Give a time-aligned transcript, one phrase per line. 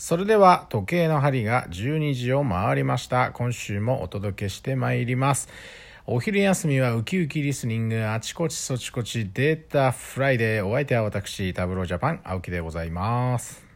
[0.00, 3.32] それでは時計の針が12時を回りました。
[3.32, 5.48] 今週もお届けしてまいります。
[6.06, 13.66] お昼休みはウキウキリスニングあちこちそちこちデータフライデーお相手は私タブロージャパン青木でございます。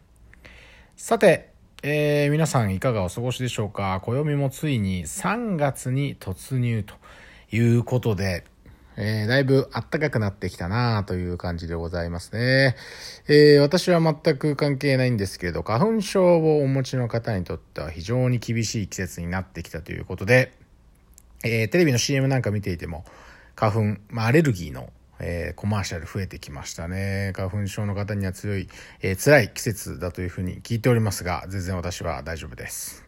[0.97, 1.51] さて、
[1.83, 4.01] えー皆さんいかがお過ごしでしょうか？
[4.05, 6.95] 暦もついに3月に突入と
[7.51, 8.45] いうことで、
[8.97, 12.77] えーだいぶ暖かくなってきたなという感じでございますね。
[13.29, 20.53] えー私は全く関係ないんですけれど、花粉症をお持ちの方にとっては非常に厳しい季節になってきたということで、
[21.45, 23.05] えーテレビの CM なんか見ていても、
[23.55, 27.33] 花粉、まあ、アレルギーの、えコマーシャル増えてきましたね。
[27.37, 28.69] 花粉症の方には強い、
[29.03, 33.05] え辛い季節だというふうに聞いておりますが、全然私は大丈夫です。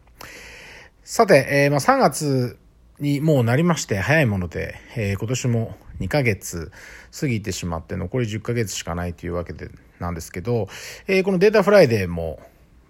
[1.03, 2.57] さて、えまあ、3月
[2.99, 6.71] にもうなりまして、早いもので、えー今年も2ヶ月
[7.17, 10.69] 過ぎてしまって、残り10ヶ月しかないというわけで、なんですけど、
[11.07, 12.39] えーこのデータフライデーも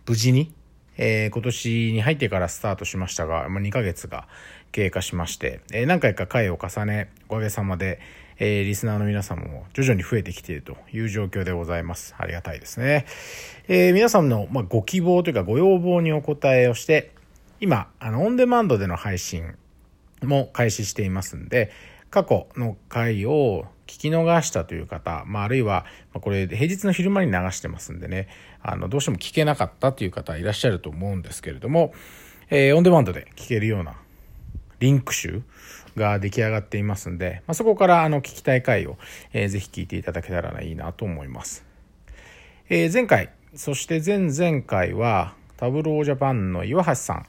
[0.08, 0.54] 無事に、
[0.98, 4.28] えー今年に入ってからスタートしましたが、まあ、2ヶ月が
[4.72, 8.00] 経過しまして、えー何回か回を重ね、おかげさまで、
[8.38, 12.14] えーリスナーの皆様も徐々に増えてきているという状況でございます。
[12.20, 13.08] ありがたいですね。
[13.68, 17.12] えー皆さんの、まあ、ご希望というかご要望にお答えをして、
[17.60, 19.56] 今、あの、オンデマンドでの配信
[20.26, 21.72] も開始していますんで、
[22.10, 28.28] 過去の回を聞き逃したという方、まあ、あるいは、まこれ平日の昼間に流してますんでね、
[28.62, 31.94] あの、どうしても聞けなかったという方いらっしゃると思うんですけれども、
[32.50, 33.96] えーオンデマンドで聞けるような
[34.80, 35.42] リンク集
[35.96, 38.98] が出来上がっていますんで、まあ、そこからあの聞きたい回を、
[39.34, 41.66] えーぜひ聞いていただけたらいいなと思います。
[42.70, 47.26] えー前回、そして前々回は、タブロージャパンの岩橋さん、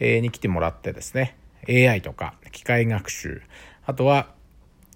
[0.00, 1.36] えに来てもらってですね、
[1.68, 3.42] AI とか機械学習、
[3.84, 4.28] あとは、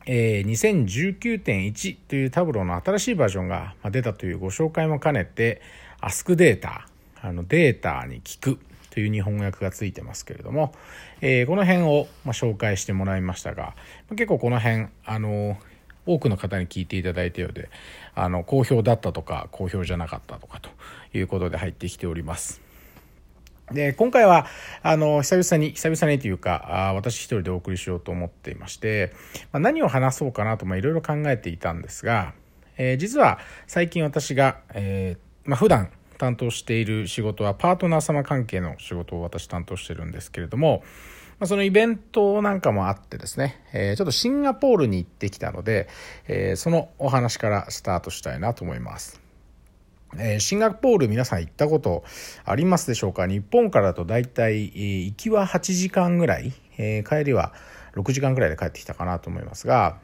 [0.06, 5.60] えー2019.1というタブローの新しいバージョンが出たというご紹介も兼ねて、
[6.00, 6.88] Ask データ、
[7.20, 8.58] あのデータに聞く
[8.90, 10.72] という日本語訳がついてますけれども、
[11.20, 13.74] えーこの辺をま紹介してもらいましたが、
[14.10, 15.58] 結構この辺、あの
[16.06, 17.68] 多くの方に聞いていただいたようで、
[18.14, 20.70] あの、好評だったとか、好評じゃなかったとかと
[21.12, 22.65] いうことで入ってきております。
[23.72, 24.46] で、今回は、
[24.82, 29.12] あの、久々に、久々にというか、あ私一人でお送りしようと思っていまして、
[29.52, 32.34] まあ、何を話そうかなと、まあ、いろいろ考えていたんですが、
[32.78, 40.82] えー実は最近私が、えーまあ、普段担当している仕事はパートナー様関係の仕事を私担当してるんですけれども、
[41.38, 45.88] まあ、そのイベントなんかもあってですね、えーちょっとシンガポールに行ってきたので、
[46.28, 49.25] えーそのお話からスタートしたいなと思います。
[50.18, 52.04] えシンガポール皆さん行ったこと
[52.44, 53.26] ありますでしょうか？
[53.26, 57.52] 日本からだと大体、えー行きは8時間ぐらい、え帰りは
[57.94, 59.98] 6時間ぐらいで帰ってきたかなと思いますが、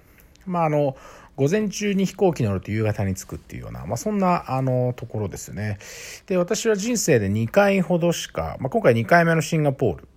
[0.47, 0.97] まああの、
[1.37, 5.79] 午前中に飛行機乗ると夕方に着くっていうような、まあそんなあのところですね。
[6.27, 10.09] で、私は人生で2回ほどしか、まあ今回2回目のシンガポール、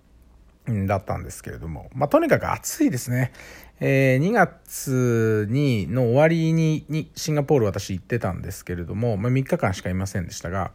[0.86, 3.32] だったんですけれども、まあ、とにかく暑いですね。
[3.80, 10.72] えー2月にの終わりににシンガポール私行ってたんですけれども、まあ、3日間しかいませんでしたが、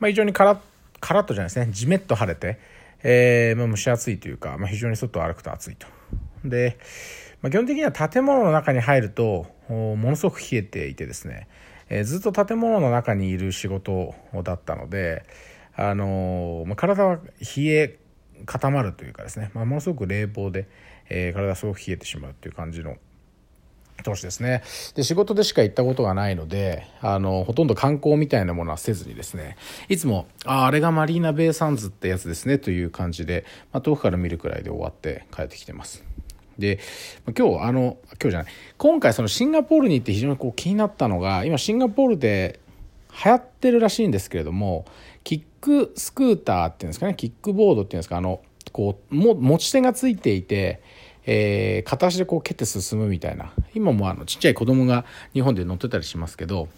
[0.00, 0.58] まあ、非常にカラッ
[1.00, 2.58] カラッとじゃないですねじめっと晴れて、
[3.02, 5.86] えーまあ、蒸し暑いというか、まあ、非常に外を歩くと暑いと。
[6.44, 6.78] で、
[7.42, 11.48] まあ、基本的には建物の中に入るとものすごく冷えていてですね、
[11.88, 15.24] えーずっと建物の中にいる仕事だったので、
[15.74, 17.18] あのま、体は
[17.56, 17.98] 冷え
[18.46, 20.68] 固まるというかですね、ま、ものすごく冷房で、
[21.12, 22.96] えー体がすごく冷えてしまうという感じの
[24.02, 24.62] 投資ですね。
[24.94, 29.56] で仕事でしか行ったことがないのであのほとんど観光みたいなものはせずにですね。
[29.88, 36.04] いつもああれがマリーナ・ベイ・サンズってやつですねという感じで、まあ、遠くから見るくらいで終わって帰ってきてます。
[36.58, 36.80] で
[37.26, 38.52] 今日あの今日じゃない。
[38.78, 42.60] 今回そのシンガポールに行って非常にこう気になったのが今シンガポールで
[43.24, 44.86] 流行ってるらしいんですけれども
[45.22, 48.40] キックスクーターっていうんですかねキックボードっていうんですかあの
[48.72, 50.82] こう持ち手がついていて、
[51.26, 53.52] えー片足でこう蹴って進むみたいな。
[53.74, 56.68] 今もあのちっちゃい子供が日本で乗ってたりしますけど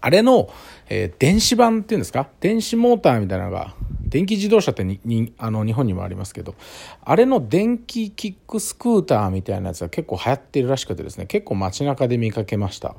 [0.00, 0.48] あれの、
[0.88, 2.28] えー電子版っていうんですか？
[2.40, 6.56] 電子モーターみたいなのが電気自動車ってににあの日本にもありますけど
[7.04, 12.96] あれの電気キックスクーターみたいなやつが結構流行ってるらしくてですね結構街中で見かけました。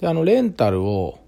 [0.00, 1.18] であのレンタルを、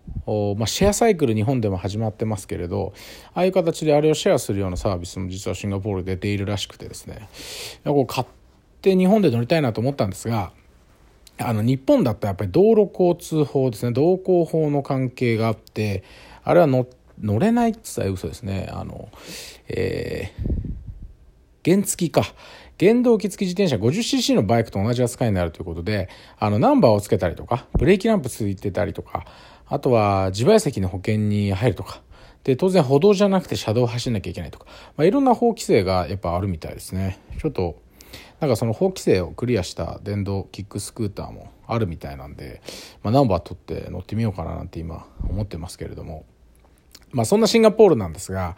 [0.58, 2.92] まあ、シェアサイクル日本でも始まってますけれど
[3.32, 7.28] ああいう形であれをシェアするようなサービスも実はシンガポールで出ているらしくてですね。
[7.84, 8.26] こう買っ
[8.80, 10.52] て日本で乗りたいなと思ったんですが
[11.38, 13.92] あの日本だとやっぱり道路交通法ですね。
[13.92, 16.02] 道交法の関係があって
[16.42, 16.86] あれは乗
[17.20, 18.68] 乗れないって言ったら嘘ですね。
[18.72, 19.08] あの、
[19.68, 20.68] えー
[21.68, 22.22] 原付か。
[22.80, 26.08] 原動機付き自転車 50cc のバイクと同じ扱いになるということで
[26.38, 29.26] あのナンバーをつけたりとかブレーキランプついてたりとか
[29.66, 32.02] あとは自賠責の保険に入るとか。
[32.44, 34.66] で当然歩道じゃなくて車道を走んなきゃいけないとか、
[34.96, 37.18] まあ、いろんな法規制がやっぱあるみたいですね。
[37.42, 37.82] ちょっと
[38.40, 42.62] なんかその法規制をクリアした電動キックスクーターもあるみたいなんで、
[43.02, 46.24] まあ、ナンバー取って乗ってみようかななんて今思ってますけれども。
[47.10, 48.54] まあ、そんなシンガポールなんですが、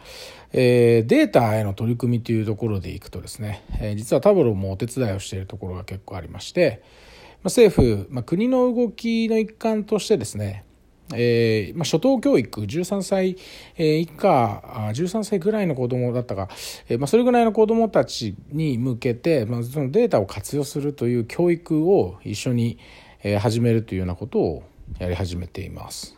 [0.51, 10.65] えー、データへの取り組みというところでいくとですね、えー、実はタブローもお手伝いをしているところが結構ありまして、まあ、政府、まあ、国の動きの一環としてですね、
[11.13, 13.37] えーまあ、初等教育13歳、
[13.77, 16.49] え、以下13歳ぐらいの子どもだったか、
[16.89, 22.77] えーまあ、それぐらいの子どもたちに向けて、まあ、そのデータを活用するという教育を一緒に、
[23.23, 24.63] え、始めるというようなことを
[24.99, 26.17] やり始めています。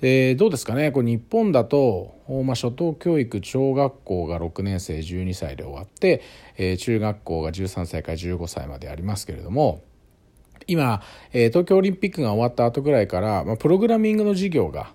[0.00, 0.92] でどうですかね？
[0.92, 6.22] これ日本だと、まあ、初等教育小学校が6年生12歳で終わって、
[6.56, 9.82] えー、中学校が13歳から15歳までありますけれども
[10.68, 14.92] 今、え、東京オリンピックが終わった後ぐらいから、まあ、プログラミングの授業が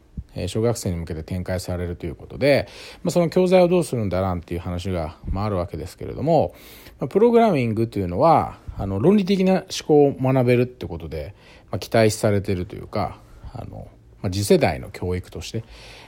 [0.47, 2.67] 小学生に向けて展開されるということで、
[3.03, 6.55] まあ、その教材をどうするんだなんていう話が、まあ、あるわけですけれども、
[6.99, 11.35] まあ、プログラミングというのはあの論理的な思考を学べるってことで、
[11.71, 13.19] まあ、期待されてるというか
[13.53, 13.87] あの、
[14.21, 15.63] まあ、次世代の教育として、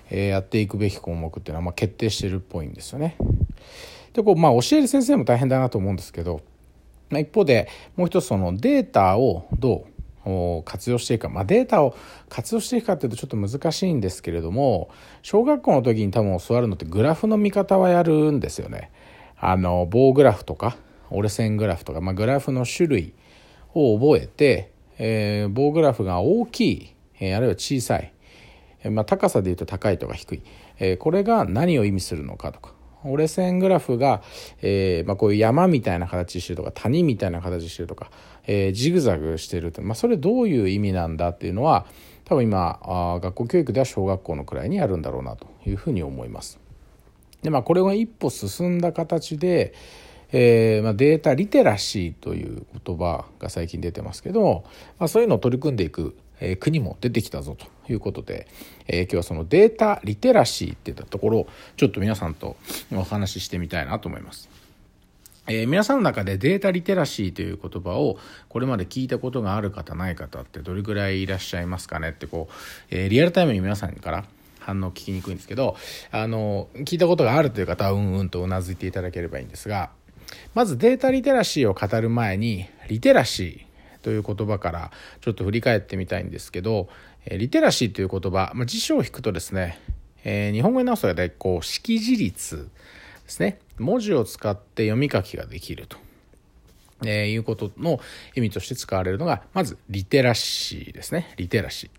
[0.09, 3.17] えー、やっていくべき項目っていうのは、まあ、決定してるっぽいんですよね。
[4.13, 6.41] でこう、まあ、教える先生も大変だなと思うんですけど
[7.11, 9.95] 一方でもう一つそのデータをどう
[10.63, 11.95] 活用していくか、まあ、データを
[12.29, 14.89] 活用していくかっていうとちょっと難しいんですけれども
[15.21, 18.91] 小学校の時に多分教わるのってグラフの見方はやるんですよね。
[19.37, 20.77] あの棒グラフとか
[21.11, 23.13] 折れ線グラフとか、まあ、グラフの種類
[23.73, 28.13] を覚えて、えー、棒グラフが大きい、えー、あるいは小さい、
[28.83, 30.41] えー、まあ、高さでいうと高いとか低い、
[30.79, 32.74] えー、これが何を意味するのかとか
[33.05, 34.21] 折れ線グラフが、
[34.61, 38.11] えーまあ、こういう山みたいな形してるとか谷みたいな形してるとか、
[38.45, 41.85] えー、ジグザグしてると、まあ、それどういう意味なんだっていうのは
[42.25, 46.59] 多分今あ学校教育では小学校のくらいにあるんだろうなというふうに思います。
[47.43, 49.75] でまあ、これが一歩進んだ形で、
[50.31, 54.63] えーまあ、データリテラシーという言葉が最近出てますけど、
[54.97, 58.47] まあ、そういうのを取り組んでいくえ、国も出てきたぞということで、
[58.87, 61.47] えー、今日はそのデータリテラシーっていったところ
[61.77, 62.55] ちょっと皆さんと
[62.93, 64.49] お話ししてみたいなと思います。
[65.47, 68.17] えー、皆さんの中でデータリテラシーという言葉を
[68.49, 72.53] これまで聞いたことがある方ない方ってどれぐらいいらっしゃいますかねってこう、
[72.89, 74.25] えー、リアルタイムに皆さんから
[74.59, 75.77] 反応聞きにくいんですけど
[76.11, 79.91] あの聞いたことがあるという方はうんうんとうなずいていただければいいんですが
[80.55, 83.64] まずデータリテラシーを語る前にリテラシー
[84.05, 86.89] という言葉からちょっと振り返ってみたいんですけど、
[87.25, 89.79] えリテラシーという言葉、まあ、辞書を引くとですね、
[90.23, 92.69] えー、日本語に直すと大体こう識字率
[93.23, 93.57] ですね。
[93.79, 95.97] 文字を使って読み書きができると、
[97.03, 97.99] えー、いうことの
[98.35, 101.33] 意味として使われるのがまずリテラシーですね。
[101.37, 101.89] リテラシー。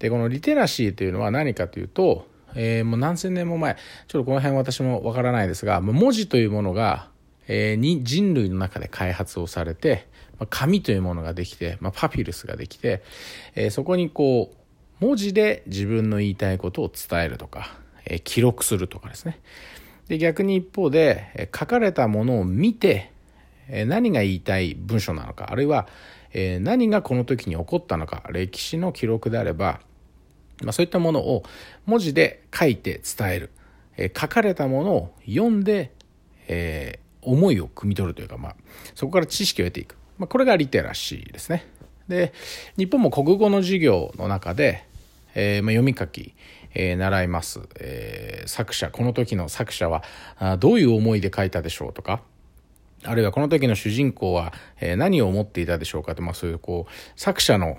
[0.00, 2.26] でこのリテラシーというのは何かというと、
[2.56, 3.76] えー、もう何千年も前
[4.08, 7.08] ちょっとこの辺私もわからないですが文字というものが、
[7.46, 13.02] えー、に人類の中で開発をされてま紙というものができて、まあ、パピルスができて、
[13.54, 14.52] え、そこにこ
[15.00, 19.40] う文字で自分の言いたいことを伝えるとか、え、記録するとかですね。
[20.08, 23.12] で逆に一方で、え、書かれたものを見て、
[23.68, 25.88] え何が言いたい文章なのかあるいは、
[26.32, 29.80] え何がこの時に起こったのか歴史の記録であれば、
[30.62, 31.42] まあ、そういったものを
[31.84, 33.50] 文字で書いて伝える、
[33.96, 35.92] え書かれたものを読んで、
[36.48, 38.56] え思いを汲み取るというか、まあ、
[38.94, 39.96] そこから知識を得ていく。
[40.18, 41.66] まあ、これがリテラシーですね。
[42.08, 42.32] で、
[42.76, 44.84] 日本も国語の授業の中で、
[45.34, 46.34] えー、まあ、読み書き、
[46.74, 50.02] えー、習います、えー、作者、この時の作者は
[50.38, 52.22] あどういう思いで書いたでしょうとか、
[53.04, 57.78] あるいはこの時の主人公は、えー、何を思っていたでしょうかと、まあ、そういうこう、作者の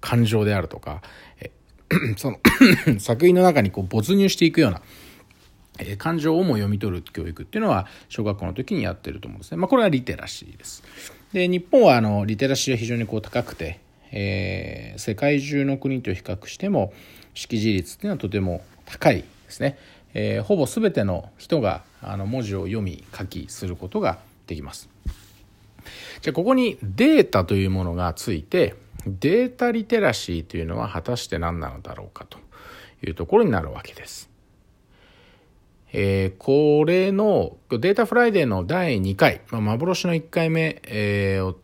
[0.00, 1.02] 感情であるとか、
[1.40, 1.50] え
[2.16, 2.38] その
[3.00, 4.82] 作品の中にこう没入していくような、
[5.78, 9.56] え感情をも読み取る教育っていうのは小学校の時にやってると思うんですね。
[9.56, 10.82] まあ、これはリテラシーです。
[11.32, 13.80] で日本はあのリテラシーは非常にこう高くて、
[14.12, 16.92] えー、世界中の国と比較しても
[17.34, 19.78] 識字率っていうのはとても高いですね、
[20.14, 24.88] えー、ほぼ全ての人があの文字を読み書きすることができます。
[26.20, 28.74] じゃあここにデータというものがついて
[29.06, 32.38] データリテラシーというのは果たして何なのだろうかと
[33.06, 34.28] いうところになるわけです。
[35.92, 41.54] えー、これのデータフライデーの第2回、まあ、幻の1回目、えー、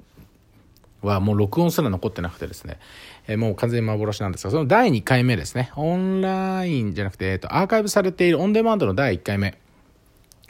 [1.02, 2.78] はもう録音すら残ってなくてですね、
[3.26, 9.59] えー、もう完全に幻なんですが、その第2回目ですね、オンラインじゃなくて、えー、とアーカイブされているオンデマンドの第1回目。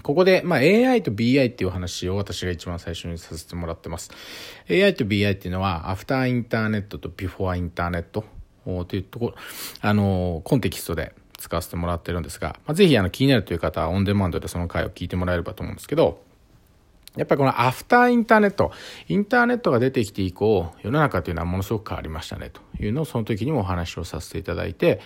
[0.02, 4.11] ここで、まあ、AI と BI っていう話を私が一番最初にさせてもらってます。
[4.71, 8.23] AI と BI っていうのは、アフターインターネットとビフォーインターネット
[8.64, 9.35] というところ、
[9.81, 16.22] あの、コンテキストで使わせてもらってるんですが、まあ、ぜひあの気になるという方はオンデマンドでその回を聞いてもらえればと思うんですけど、
[17.16, 18.72] やっぱりこのアフターインターネット、
[19.08, 25.00] インターネットが出てきて以降、世の中というのはものすごく変わりましたねというのをその時にもお話をさせていただいて、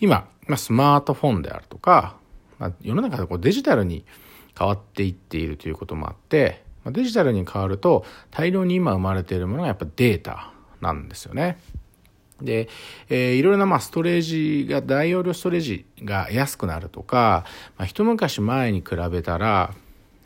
[0.00, 2.16] 今、まあ、スマートフォンであるとか、
[2.58, 4.04] まあ、世の中でこうデジタルに
[4.58, 11.58] 変わっていっているということもあって、まあ、デジタルに変わると大量に今生まれているものがやっぱデータなんですよね。
[12.42, 12.68] で、
[13.08, 17.44] えー、いろいろなまあストレージが、大容量ストレージが安くなるとか、
[17.76, 19.74] まあ、一昔前に比べたら、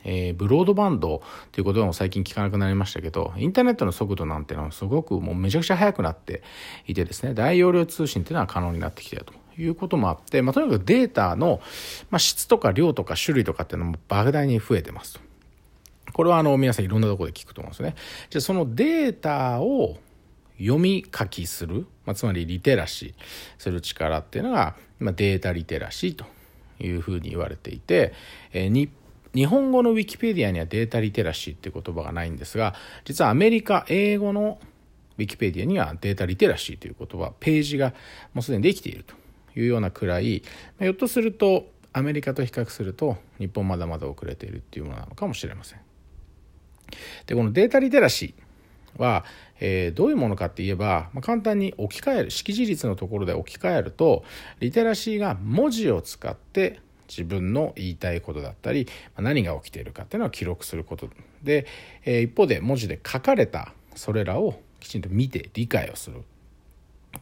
[0.09, 1.21] えー、ブロードバンド
[1.51, 6.43] ということも最近聞かなくなりましたけど、インターネットの速度なんてのはすごくもうめちゃくちゃ速くなって
[6.87, 11.61] いてですね、大容量通信っていうのは可能になってきてるということもあって、まあ、とにかくデータの、
[12.11, 15.21] まあ、質とか量とか種類とかっていうのも莫大に増えてますと。
[16.13, 17.97] これはあの皆さんいろんなところで聞くと思うんですね。
[18.31, 19.99] じゃあそのデータを
[20.59, 23.23] 読み書きする、まあ、つまりリテラシー
[23.59, 26.25] する力っていうのが、まあ、データリテラシーと
[26.81, 28.13] いうふうに言われていて、
[28.53, 28.89] えー、
[29.35, 34.59] 日本語のウィキペディアにはデータリテラシーっていう言葉がないんですが実はアメリカ英語の
[35.19, 37.93] ウィキペディアにはデータリテラシーという言葉ページが
[38.35, 39.15] もうすでにできていると
[39.59, 40.43] いうようなくらい、
[40.79, 45.81] まあ、ひょっとするとアメリカと比較すると日本まだまだ遅れているっていうものなのかもしれません。
[47.27, 48.46] でこのデータリテラシー
[48.99, 49.25] は、
[49.61, 54.25] えー、どういうものかって言えば、まあ、簡単に置き換える識字率のところで置き換えると
[54.61, 58.87] リテラシーが文字を使って自分の言いたいことだったり
[59.17, 61.09] ま何が起きているかっていうのを記録すること。
[61.43, 61.67] で、
[62.05, 66.23] えー、一方で文字で書かれたそれらをきちんと見て理解をする。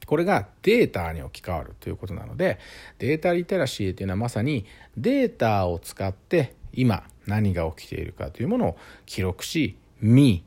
[0.06, 2.58] これがデータに置き換わるということなので
[2.98, 4.66] データリテラシーというのはまさに
[4.96, 8.76] データを使って今何が起きているかというものを
[9.06, 10.42] 記録し見、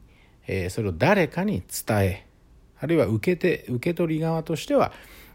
[0.47, 2.27] え、それを誰かに伝え
[2.79, 4.91] あるいは受けて受け取り側としては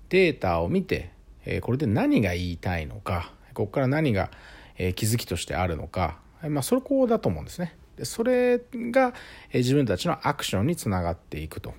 [0.08, 1.10] データを見て、
[1.44, 4.30] え、これで何が言いたいのかここから何が、
[4.78, 7.76] え、気づきとしてあるのか、まあ、それこだと思うんですね。
[7.96, 9.14] でそれが、
[9.52, 11.74] え、自分たちのアクションにつながっていくと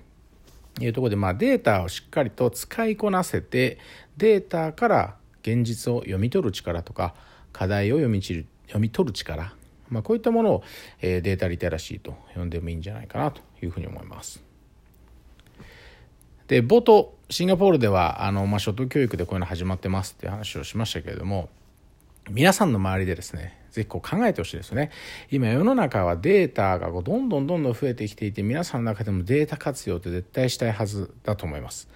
[0.80, 3.78] いうところで、まあ、データをしっかりと使いこなせて
[4.16, 7.14] データから現実を読み取る力とか
[7.52, 8.44] 課題を読み読
[8.78, 9.54] み取る力、
[9.88, 10.62] まあ、こういったものを、
[11.00, 14.42] え、データリテラシーと呼んでもいいんじゃないかなというふうに思います。
[16.48, 21.48] で冒頭シンガポールではあの、まあ、初等教育でこういうの始まってますっていう話をしましたけれども
[22.30, 24.90] 皆さんの周りでですね、ぜひこう考えてほしいですね。
[25.30, 31.86] 今世の中はデータがこうどんどんどんどん増えてきていて、皆さんの中でもデータ活用って絶対したいはずだと思います。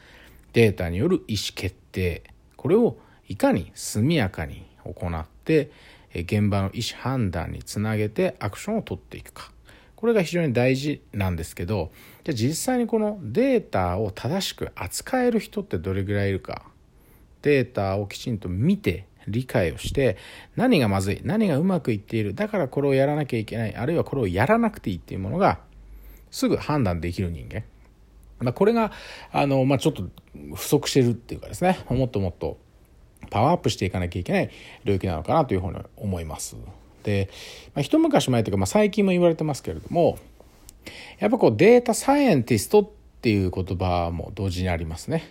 [0.52, 2.24] データによる意思決定、
[2.56, 5.70] これをいかに速やかに行って、
[6.14, 9.52] 現場の意思判断につなげてアクションを取っていくか。
[9.96, 11.90] これが非常に大事なんですけど、
[12.24, 16.62] じゃあ実際にこのデータを正しく扱える人ってどれぐらいいるか。
[17.42, 20.16] データをきちんと見て理解をして
[20.56, 25.60] 何がまずい何がうまくいっているだからこれをやらなきゃいけないあるいはこれをやらなくていいっていうものが
[26.30, 27.64] すぐ判断できる人間、
[28.40, 28.92] まあ、これが
[29.32, 30.04] あの、まあ、ちょっと
[30.54, 32.58] 不足してるっていうかですねもっともっと
[33.30, 34.50] パワーアップしていかなきゃいけない
[34.84, 36.56] 領域なのかなというふうに思います。
[37.02, 37.30] で、
[37.74, 40.18] まあ、一昔前というか、まあ、最近も言われてますけれども
[41.18, 42.88] やっぱこうデータサイエンティストっ
[43.20, 45.24] ていう言葉も同時にありますね。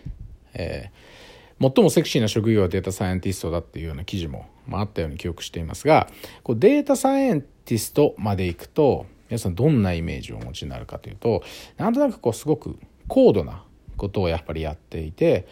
[0.54, 1.18] えー
[1.60, 6.08] 最もセクシーな職業はデータサイエンティストだっていうような記事も、まあ、あったように記憶していますが
[6.44, 11.44] こうデータサイエンティストまで行くと皆さんどんなイメージをお持ちになるかというと
[11.77, 12.77] なんとなくこうすごく
[13.08, 13.63] 高度な
[13.98, 15.48] ことをやっぱりやっていて、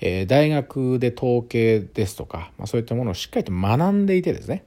[0.00, 4.64] えー、大学で統計ですとか、まあ、そういったものをしっかりと学んでいてですね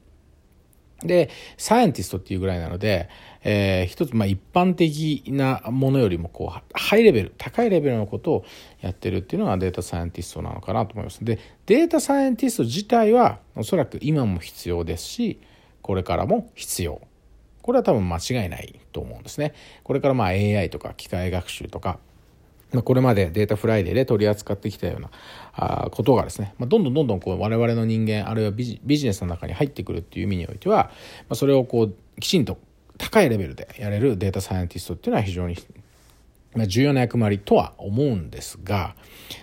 [1.06, 3.10] で、サイエンティストっていうぐらいなので、
[3.44, 8.46] えー、一つ、まあ、一般的なものよりも、こう、ハイレベル、高いレベルのことを
[8.82, 11.24] やってるっていうのがデータサイエンティストなのかなと思います。
[11.24, 15.40] で、データサイエンティスト自体は、おそらく今も必要ですし、
[15.82, 17.02] これからも必要。
[17.62, 19.54] これは多分間違いないと思うんですね。
[19.84, 22.00] これからまあ AI とか機械学習とか、
[22.74, 25.10] まこれまでデータフライデーで取り扱ってきたような
[25.54, 30.92] あことがですね、ま、どんどんどんどんこう我々の人間あるいはビジネスの中に入ってくるっていう意味においては、
[31.30, 32.58] ま、それをこうきちんと
[32.98, 35.58] 高いレベルでやれるデータサイエンティストっていうのは非常に
[36.68, 38.96] 重要な役割とは思うんですが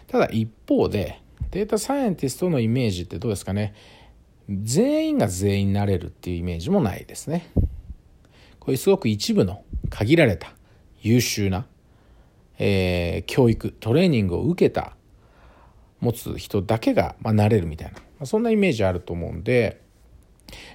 [0.06, 1.20] ただ一方で
[1.50, 3.74] データサイエンティストのイメージってどうですかね
[4.48, 7.50] 全員が全員になれるっていうイメージもないですね。
[8.58, 10.52] こういうすごく一部の限られた
[11.00, 11.66] 優秀な
[12.62, 14.94] えー、教育トレーニングを受けた
[16.00, 19.80] 持つ人だけが、まあ、なれるみたいな、まあ、そんなイメージあると思うんで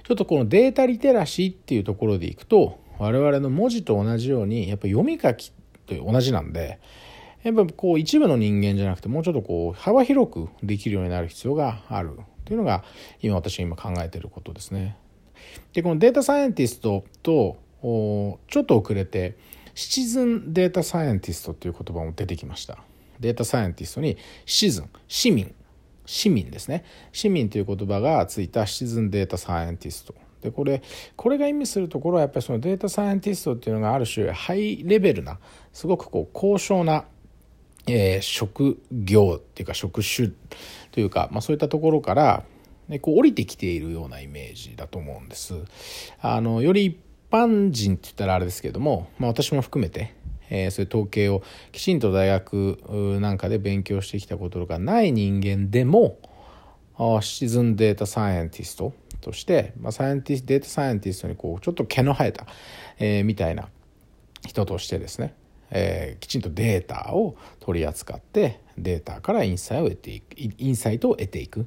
[0.04, 5.52] ちょっとこのデータリテラシーっていうところでいくと我々の文字と同じようにやっぱ読み書き
[5.86, 6.80] と同じなんで
[7.44, 12.82] やっぱこう一部の人間じゃなくてもうちょっとこう幅広くできるようになる必要があるっていうのが
[13.20, 14.96] 今私が今考えてることですね。
[15.72, 17.58] でこのデータサイエンティストと
[18.48, 19.36] ちょっと遅れて
[19.76, 22.78] シチズンデータサイエンティストっていう言葉も出てきました。
[23.20, 24.16] データサイエンティストに
[24.46, 25.54] シチズン市民
[26.06, 30.82] 市民ですね市民という言葉がついたシチズンデータサイエンティストでこれ
[31.16, 35.38] これが意味するところはやっぱりそのデータサイエンティストっていうのがある種ハイレベルな
[35.72, 37.04] すごくこう高尚な、
[37.86, 40.30] えー、職業っていうか職種
[40.92, 42.44] というか、まあ、そういったところから
[42.88, 45.54] ね、こう降りてきているようなイメージだと思うんです。
[46.20, 46.96] あのより一
[47.30, 50.14] 般人って言ったらあれですけども、まあ、私も含めて、
[50.50, 51.42] えー、そういう統計を
[51.72, 52.78] きちんと大学
[53.20, 56.18] なんかで勉強してきたことがない人間でも
[57.20, 62.46] シチズンデータサイエンティストとして、まあ、サイエンティスデータサイエンティストにこうちょっと毛の生えた、
[62.98, 63.68] えー、みたいな
[64.46, 65.34] 人としてですね、
[65.70, 70.36] えー、きちんとデータを取り扱ってデータからインサイトを得ていく。
[70.36, 71.66] インサイトを得ていく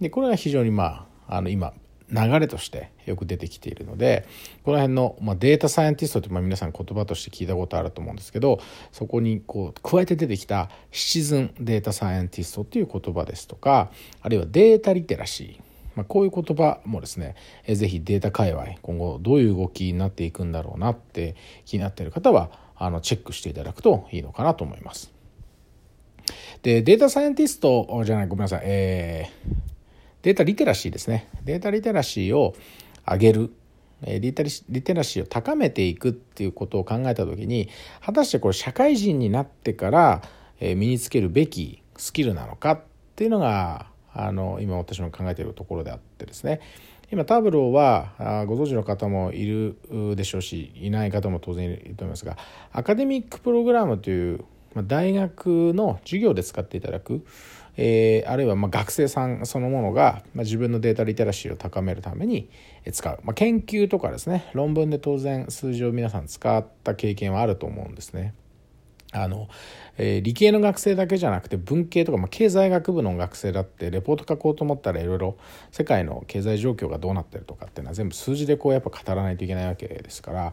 [0.00, 1.74] でこれが非常にまああの今
[2.10, 4.26] 流れとしてよく出てきているので
[4.64, 8.60] この辺の、まあ、データサイエンティストってまあ皆さん言葉として聞いたことあると思うんですけど
[8.92, 13.90] そこにこう加えて出てきたシチズンデータサイエンティストっていう言葉ですとか
[14.22, 17.34] あるいはデータリテラシーまあ、こういう言葉もですね、
[17.64, 21.34] えー、ぜひデータ界隈今後どういう動きになっていくんだろうなって
[21.64, 25.12] 気になっている方はあのチェックしていただくといいのかなと思います。
[26.62, 29.54] でデータサイエンティストじゃないごめんなさい、えー、
[30.22, 31.28] データリテラシーですね。
[31.44, 32.54] データリテラシーを
[33.06, 33.52] 上げる。
[34.02, 37.68] リテリテラシーを高めていくっていうことを考えた時に
[38.00, 40.22] 果たしてこれ社会人になってから
[40.60, 42.80] 身につけるべきスキルなのかっ
[43.16, 46.60] ていうのがあの今私の考えているところであってですね。
[47.10, 49.76] 今タブローはご存知の方もいる
[50.14, 52.36] でしょうしいない方も当然いると思いますが
[52.70, 54.44] アカデミックプログラムという
[54.76, 57.24] 大学の授業で使っていただく
[57.80, 62.50] えー、あるいはま学生さんそのものが、ま自分のデータリテラシーを高めるために
[62.92, 68.34] 使う、まあ、研究とかですね論文で当然数字を皆さん使った経験はあると思うんですね。
[69.12, 69.48] あの
[69.96, 75.38] えー、理系の学生だけじゃなくて文系とか、まあ、経済学部の学生だってレポート書こうと思ったらいろいろ
[75.72, 80.52] 世界の経済状況がどうなってるとかっていうのは全部数字でこうやっぱ語らないといけないわけですから、ま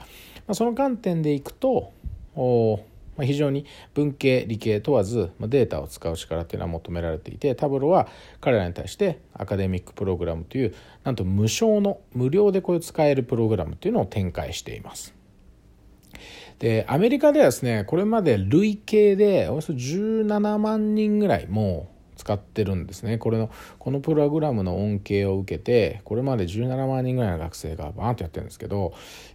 [0.49, 1.91] あ、その観点でいくと
[2.35, 2.79] お
[3.17, 8.07] まあ、非常に文系理系問わず、まあ、データを使う力というのは求められていてタブロは
[8.41, 15.13] 彼らに対してアカデミックプログラムというなんと無償の無料でこれ使えるプログラムというのを展開しています。
[16.59, 23.17] でアメリカではですねこれまで累計でおよそ17万人ぐらいもう使ってるんですね。
[23.17, 23.49] これの
[23.79, 28.93] このプログラムの恩恵を受けてこれまで17万人ぐらいの学生がバーンとやってるんですけど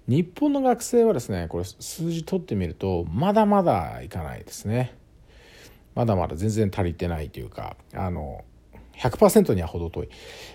[0.09, 4.97] 日本の学生はですねこれ数字取ってみるとまだまだいかないですね。
[5.95, 8.45] まだまだ全然足りてないというかあの
[9.01, 10.09] 100%には程遠い。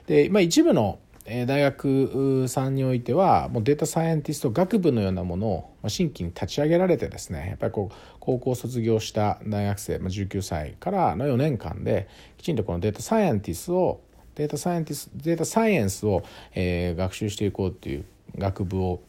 [0.06, 12.08] で、まあ、一部の大学さんにおいてはもうデータサイエンティスト学部のようなものを新規に立ち上げられてですねやっぱりこう高校卒業した大学生19歳からの4年間で
[12.38, 14.04] きちんとこのデータサイエンティストを
[14.36, 18.06] データサイエンティスデータサイエンスを、え、学習していこうっていう
[18.38, 19.02] 学部を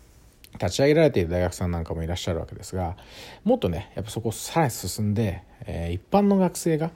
[0.55, 2.97] 立ち上げられている大学さんなんかもいらっしゃるわけですが
[3.45, 6.93] もっとねやっぱそこをさらに進んで、え、一般の学生が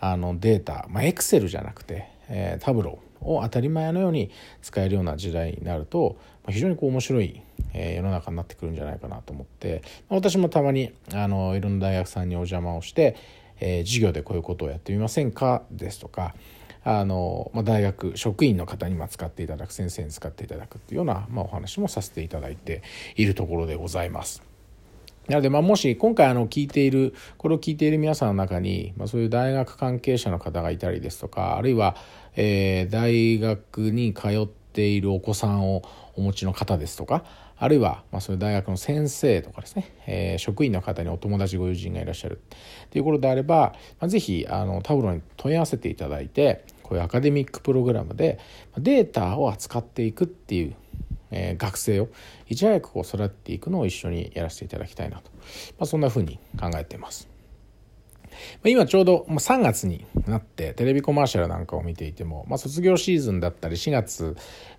[0.00, 4.30] あのデータまあエクセルじゃなくて、え、タブローを当たり前のように
[4.62, 6.16] 使えるような時代になると
[6.48, 7.42] 非常にこう面白い
[7.74, 13.16] 世の中になってくるんじゃないかなと思って私もたまにあのいろんな大学さんにお邪魔をして、
[13.60, 15.62] え、授業でこういうことをやってみませんか？
[15.70, 16.34] ですとか
[16.82, 22.82] あの、ま、大学職員の方に使っていただく先生に使っていただくっていうような、ま、お話もさせていただいて
[23.16, 24.49] いるところでございます。
[25.28, 31.96] なので、まあ、もし今回あの聞いているこれを聞いている皆さんの中に、まあ、そういう大学関係者の方がいたりですとかあるいは、
[32.34, 35.82] えー、大学に通っているお子さんを
[36.16, 37.24] お持ちの方ですとか
[37.60, 42.40] あるいは、まあ、そういう大学の先生とかですね、えー、職員の方にお友達ご友人がいらっしゃる。
[42.90, 48.38] ということであれば、まあ、ぜひあのタブロに問い合わせていただいてこういうアカデミックプログラムで
[48.78, 50.74] データを扱っていくっていう
[51.30, 52.08] えー、学生を
[52.48, 55.30] いち早くこう育っていくのを一緒にやらせていただきたいなと、
[55.78, 57.28] まあ、そんなふうに考えています。
[58.64, 64.36] 今ちょうど3月になってテレビコマーシャルなんかを見ていても、まあ、卒業シーズンだったり4月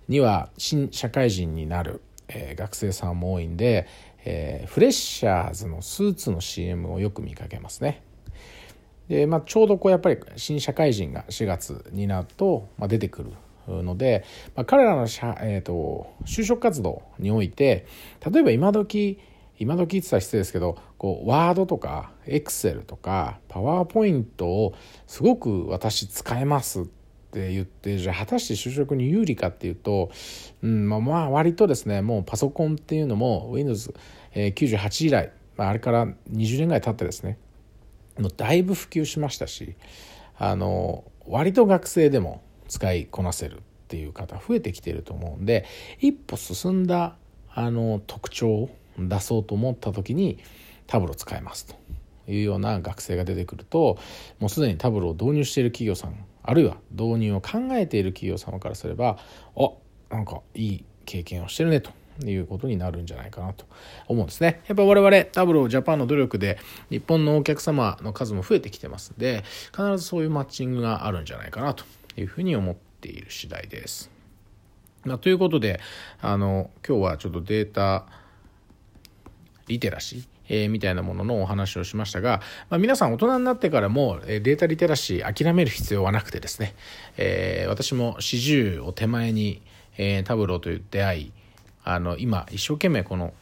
[0.08, 3.86] には新社会人になる、え、学生さんも多いんで、
[4.24, 8.02] えー、フレッシャーズのスーツの CM をよく見かけますね。
[9.08, 13.32] でまあ、ちょうどこうやっぱり新社会人が4月になると、まあ、出てくる
[13.68, 17.86] ので、まあ、彼らのしゃ、えーと、就職活動において
[18.30, 19.18] 例えば今時
[19.58, 24.74] 今時言ってたら失礼ですけどこうワードとかエクセルとかパワーポイントを
[25.06, 26.84] すごく私使えますっ
[27.32, 30.10] て言ってじゃあ果たして就職に有利かっていうと、
[30.62, 37.38] うんまあ、まあ割とですねもうパソコンっていうのも Windows98 以来、あ、あれから20年ぐらい経ってですね
[38.18, 39.76] もうだいぶ普及しましたし
[40.38, 42.42] あの割と学生でも
[42.72, 45.66] 使いこなせるっていう方増えてきてると思うんで
[46.00, 47.16] 一歩進んだ
[47.54, 50.38] あの特徴を出そうと思った時に
[50.86, 51.74] タブロ使えますと
[52.26, 53.98] いうような学生が出てくると
[54.38, 59.18] もうすでにタブロを導入している企業さんあるいは導入を考えている企業様からすれば
[59.54, 59.70] あ
[60.08, 61.90] なんかいい経験をしてるねと
[62.24, 63.66] いうことになるんじゃないかなと
[64.08, 64.62] 思うんですね。
[64.66, 66.58] やっぱ我々タブロージャパンの努力で
[66.90, 71.84] 日本のお客様の数も増えてきてますんで必ずそういうマッチングがあるんじゃないかなと
[72.16, 74.10] いうふうに思っている次第です。
[75.04, 75.80] まあ、ということで
[76.20, 78.06] あの今日はちょっとデータ
[79.66, 86.74] リテラシーえー、みたいなもののお話をしましたが、まあ、皆さん大人になってからもえデータリテラシー諦める必要はなくてですね、
[87.16, 89.62] えー、私も40を手前に、
[89.96, 91.32] えー、タブローという出会い
[91.84, 93.32] あの今一生懸命この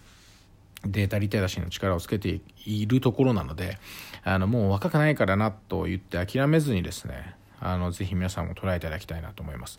[0.87, 3.78] データリテラシーの力をつけているところなので
[4.22, 9.79] あのもう若くないからなと言って諦めずにですねあのぜひ皆さんもトライいただきたいなと思います。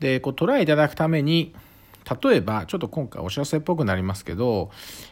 [0.00, 1.54] でこうトライいただくために
[2.20, 4.70] 例えば、ちょっと今回お知らせっぽくなりますけど、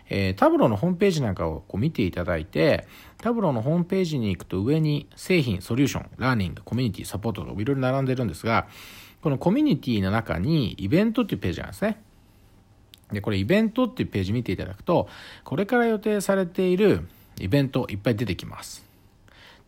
[0.09, 2.87] えー、タブローのホームページなんかをこう見ていただいて、
[3.19, 8.67] タブローのホームページに行くと上に製品、ソリューション、ラーニング、コミュニティ、サポートといろいろ並んでるんですが、
[9.23, 12.03] このコミュニティの中にイベントっていうページなんですね。
[13.13, 15.09] で、これイベントっていうページ見ていただくと、
[15.45, 17.07] これから予定されている
[17.39, 18.90] イベントいっぱい出てきます。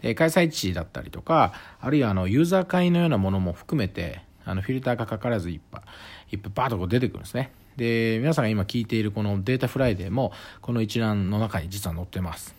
[0.03, 5.83] で開催地だったりとか、あるいはあのユーザー会のようなものも含めて、あのフィルターがかからずいっぱ
[6.31, 7.53] い、いっぱいバーッとこう出てくるんですね。
[7.77, 12.55] で、皆さんが今聞いているこのデータフライデーも、この一覧の中に実は載ってます。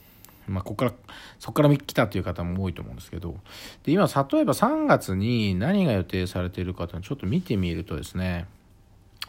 [0.48, 0.94] まあ、ここから、
[1.40, 3.36] そこから来たという方も多いと思うんですけど、
[3.84, 8.46] で、今、例えば3月に何が予定されているかというのをちょっと見てみるとですね、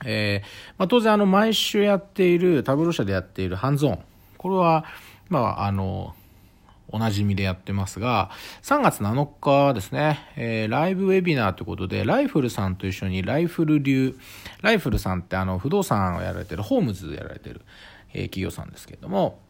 [0.05, 4.05] えー、まあ、当然、あの、毎週やっている、 Tableau 社でやっているハンズオン。
[4.38, 4.85] これは、
[5.29, 6.14] まあ、あの、
[6.95, 8.31] おなじみでやってますが、
[8.63, 14.17] 3月7日ですね、えー、ライブウェビナーということで、ライフルさんと一緒にライフル流、
[14.63, 17.63] ライフルさんってあの不動産をやられてる、ホームズやられてる、
[18.13, 19.41] えー、企業さんですけれども、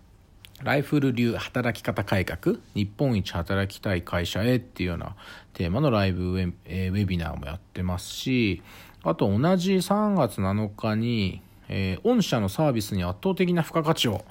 [0.62, 5.14] ライフル流働き方改革、日本一働きたい会社へっていうような
[5.52, 8.62] テーマのライブウェ,、えー、ウェビナーもやってますし、
[9.02, 14.24] あと同じ3月7日に、えー、御社のサービスに圧倒的な付加価値を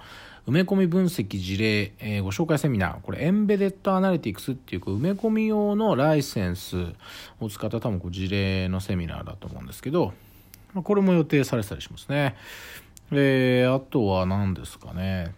[0.47, 6.87] 埋め込み分析事例、えー、ご紹介セミナー、これエンベデッドアナリティクスっていう埋め込み用のライセンス
[7.39, 10.13] を使った多分事例のセミナーだと思うんですけど、
[10.73, 12.35] これも予定されてたりしますね。
[13.11, 15.33] えー、あとは何ですかね。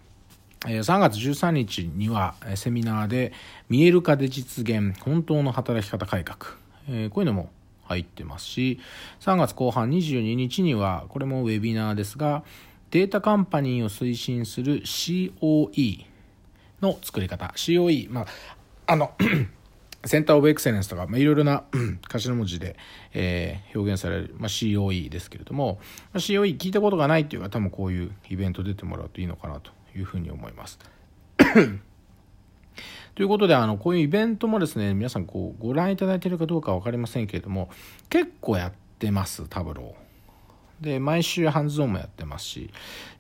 [0.62, 3.34] 3月13日にはセミナーで
[3.70, 6.52] 見える化で実現本当の働き方改革、こ
[6.88, 7.52] ういうのも
[7.84, 8.80] 入ってますし
[9.20, 12.44] 3月後半22日にはこれもウェビナーですが
[12.92, 16.06] データカンパニーを推進する COE
[16.82, 18.26] の作り方 COE まあ
[18.88, 19.14] あの
[20.06, 21.64] センターオブエクセレンスとか、まあ、いろいろな
[22.08, 22.78] 頭文字で、
[23.14, 25.80] えー、表現される、まあ、COE ですけれども、
[26.14, 30.78] まあ、COE 聞いたことがないっていう方もこういうイベント出てもらうといいのかなというふうに思います。
[33.16, 37.70] ということで、あの、こういうイベントもですね、皆さんこうご覧いただいているかどうか分かりませんけれども、
[38.10, 40.05] 結構やってます、タブロー。
[40.82, 42.70] で毎週ハンズオンもやってますし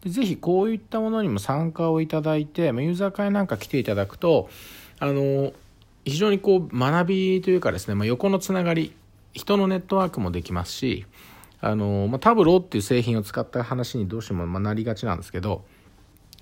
[0.03, 4.49] でぜひこういったものにも参加をいただいてユーザー会なんか来ていただくと
[4.99, 5.53] あの
[6.05, 8.93] 非常にこう学びというかですね、まあ、横のつながり
[9.33, 11.05] 人のネットワークもできますし
[11.61, 15.63] あの、まあ、タブローっていう製品を使った話にどうしてもなりがちなんですけど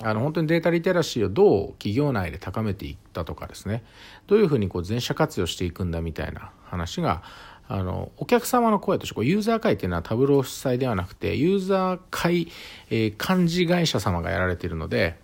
[0.02, 3.84] あの本当にデータリテラシーをどう企業内で高めていったとかですね
[4.28, 7.24] どういうふうにこう全社活用していくんだみたいな話が
[7.68, 12.50] あのお客様の声としてこうユーザー会っていうのはタブロー主催ではなくてユーザー会、
[12.90, 15.18] えー、幹事会社様がやられているので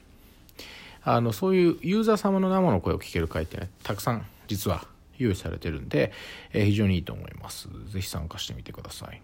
[1.03, 4.85] あのそういうユーザー様の生の声を聞ける会ってねたくさん実は
[5.19, 6.11] 用意されてるんで、
[6.53, 7.67] えー、非常にいいと思います。
[7.91, 9.21] ぜひ参加してみてください。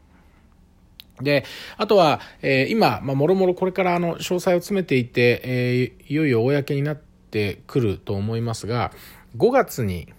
[1.22, 1.46] で、
[1.78, 8.92] あとは、えー、今、まあ、もろもろこれからあの、詳細を詰めていて、えー、いよいよ公になってくると思いますが、
[9.38, 10.10] 5月に、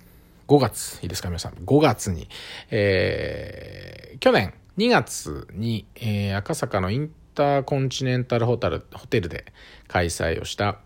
[0.49, 1.53] 5月、いいですか皆さん。
[1.53, 2.29] 5月に、
[2.71, 9.53] えー、去年2月に、えー、赤坂のインターコンチネンタルホテルホテルで
[9.89, 10.79] 開催をした、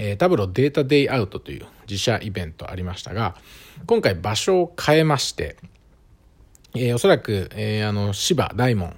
[0.00, 3.36] えー、タブロデータデイアウトという自社イベントありましたが、
[3.86, 5.56] 今回場所を変えまして、
[6.74, 8.96] えー、おそらく、えー、あの、芝大門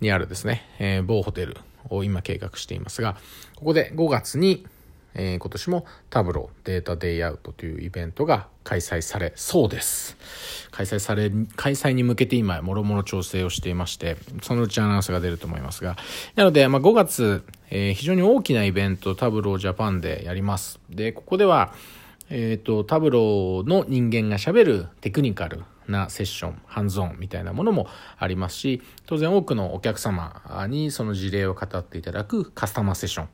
[0.00, 1.58] にあるですね、えー、某ホテル
[1.90, 3.16] を今計画していますが、
[3.56, 4.66] ここで5月に、
[5.14, 10.16] え、今年もタブローデータデイアウトというイベントが開催されそうです。
[10.70, 15.96] 開催され、開催に向けて今、もろもろ調整をしていまして、そのうちアナウンスが出ると思いますが、
[16.36, 20.80] なので、まあ、5月、えー、非常に大きなイベント、タブロージャパンでやります。
[20.90, 21.74] で、ここでは、
[22.30, 33.28] えっ、ー、と、タブローの人間がしゃべるテクニカルなセッション、ハンズオンみたいなものもありますし、当然多くのお客様にその事例を語っていただくカスタマーセッション、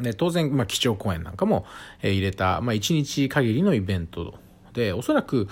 [0.00, 1.64] で当然、まあ、基調講演なんかも、
[2.02, 4.34] え入れた、まあ、1日限りのイベント。
[4.72, 5.48] でおそらく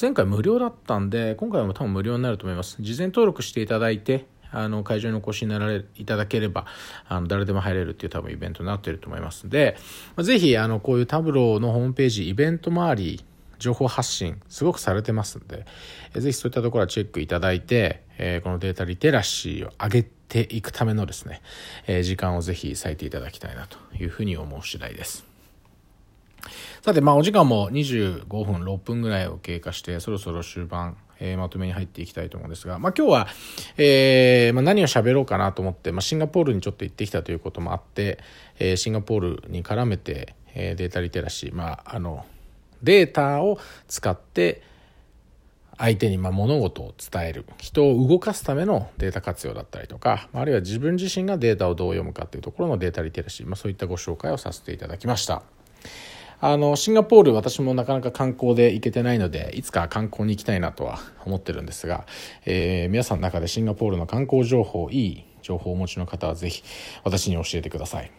[0.00, 2.78] 前回無料だったんで今回も多分無料になると思います。
[2.80, 6.66] 事前登録していただいてあの会場にお越しになられいただければ
[7.08, 9.46] あの誰でも入れるっていう多分イベントになってると思います。
[9.46, 9.76] んで、
[10.16, 13.24] まあ、ぜひあのこういうタブローのホームページイベント周り
[13.62, 15.64] 情報発信すごくされてますんで、
[16.14, 21.40] えぜひそういったところはチェックいただいて、え、このデータリテラシーを上げていくためのですね、
[21.86, 25.32] え、時間をぜひ割いていただきたいなというふうに思う次第です。
[26.82, 33.28] さて、まあ、お時間も25分、6分ぐらいを経過して、そろそろ終盤、えー、まとめに入っていきたいと思うんですが、まあ、今日は、
[33.76, 38.18] えーまあ、何を喋ろうかなと思って、まあ、シンガポールにちょっと行ってきたということもあって、
[38.58, 42.26] えー、シンガポールに絡めて、えー、データリテラシー、まあ、あの
[42.82, 44.62] データを使って
[45.78, 47.44] 相手にま物事を伝える。
[47.58, 55.42] 人を動かすためのデータ活用だったりとかあるいは自分自身がデータをどう読むかというところのデータリテラシー、ま、そういったご紹介をさせていただきました。
[56.44, 62.04] あのシンガポール私もなかなか観光で行けてないのでいつか観光に行きたいなとは思ってるんですが、
[62.46, 66.64] えー、皆さんの中でシンガポールの観光情報いい情報をお持ちの方はぜひ
[67.04, 68.10] 私に教えてください。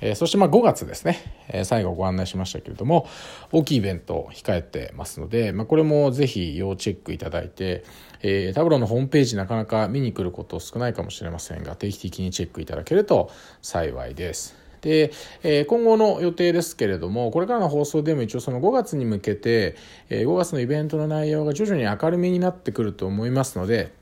[0.00, 3.08] えー、そしてまあ5月ですね、えー、最後ご案内しましたけれども
[3.52, 7.84] 大きいイベントを控えてますので、まあ、これもぜひ要チェックいただいて、
[8.22, 13.30] えー、タブローのホームページなかなか見に来ること少ないかもしれませんが定期的にチェックいただけると
[13.62, 14.56] 幸いです。
[14.80, 15.10] で、
[15.42, 19.76] え、今後の予定ですけれどもこれからの放送でも一応その5月に向けて、
[20.08, 23.92] え、5月のイベントの内容が徐々に明るみになってくると思いますので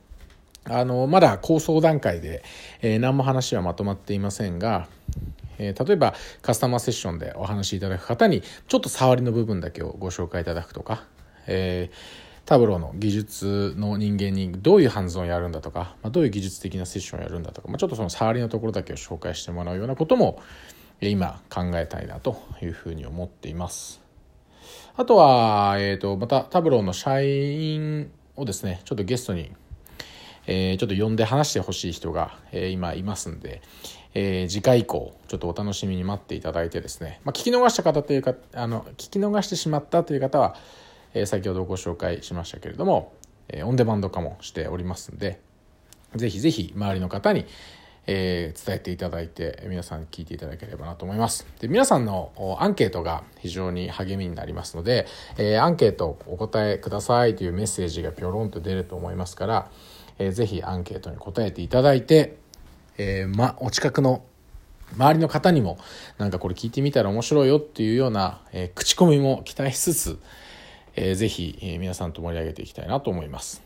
[0.68, 2.42] あのまだ構想段階で、
[2.82, 4.88] えー、何も話はまとまっていませんが
[5.58, 11.04] えー、例えばカスタマーセッションでお話しいただく方にちょっと触りの部分だけをご紹介いただくとか、
[11.46, 11.96] えー、
[12.46, 20.42] タブローの技術の人間にどういうハンズをやるんだとか、まあ、どういう技術的なセッションをやるんだとか、まあ、ちょっとその触りのところだけを紹介してもらうようなことも
[21.00, 24.00] 今考えたいなというふうに思っています。
[24.96, 29.52] あとは、えっ、ー、と、またタブローの社員をですね、ちょっとゲストに、
[30.46, 33.62] えー、ちょっと呼んで話してほしい人が、えー、今いますんで、
[34.14, 40.56] えー、次回以降ちょっとお楽しみに待っていただいてですね、まあ、聞き逃した方というかあの聞き逃してしまったという方は、
[41.14, 43.12] えー、先ほどご紹介しましたけれども、
[43.48, 45.40] えー、オンデマンド化もしておりますんで
[46.14, 47.44] ぜひぜひ周りの方に、
[48.06, 51.46] えー、伝えていただいて皆さん聞いていただければなと思います。
[51.60, 55.06] で皆さんのアンケートが非常に励みになりますので、
[55.36, 59.70] えー、アンケートお答えくださいというメッセージがぴょろんと出ると思いますから、
[60.18, 62.38] えー、ぜひアンケートに答えていただいて
[62.98, 64.24] えー、ま、お近くの
[64.94, 65.78] 周りの方にも
[66.18, 70.18] なんかこれ聞いてみたら面白いよっていうような、えー、口コミも期待しつつ、
[70.94, 73.62] えー、ぜひ、えー、皆さんと盛り上げていきたいなと思います。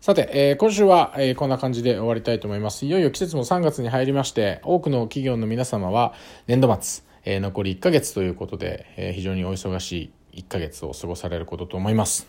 [0.00, 2.86] さて、えー、今週は、えー、こんな感じで終わりたいと思います。
[2.86, 6.14] いよいよ季節も3月に入りまして、多くの企業の皆様は
[6.46, 12.28] 年度末、えー、残り1ヶ月ということで、えー、非常にお忙しい1ヶ月を過ごされることと思います。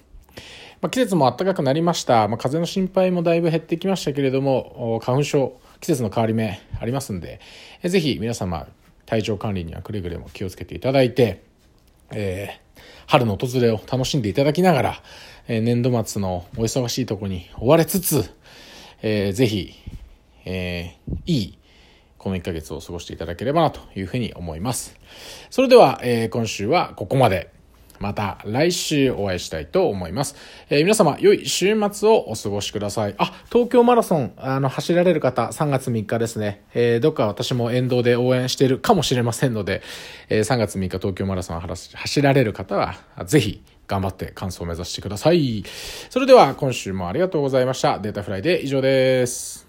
[0.82, 7.40] まあ、季節も暖かくなりました、まあ、風の心配もだいぶ減ってきましたけれども花粉症季節の変わり目ありますんで
[7.84, 8.68] えぜひ皆様
[9.06, 11.44] 体調管理にはくれぐれも気をつけていただいて、
[12.12, 15.04] えー、春の訪れを楽しんでいただきながら、
[15.48, 18.32] えー、年度末のお忙しいとこに追われつつ、
[19.02, 19.74] えー、ぜひ、
[20.46, 21.58] えー、いい
[22.20, 24.96] この1ヶ月を過ごしていただければなというふうに思います。
[25.50, 27.52] それでは、えー、今週はここまで。
[28.00, 30.36] また来週お会いしたいと思います。
[30.70, 33.16] えー、皆様、良い週末をお過ごしください。
[33.18, 36.64] あ、東京マラソン、あの、走られる方、3月3日ですね。
[36.74, 39.82] えー、どっか私も沿道で応援しているかもしれませんので、
[40.30, 45.64] えー、3月3日東京マラソン走られる方は、ぜひ、頑張って完走を目指してください。
[46.10, 48.00] それでは今週もありがとうございました。
[48.00, 49.69] データフライで以上です。